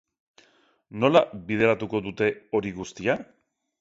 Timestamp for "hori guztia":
2.61-3.19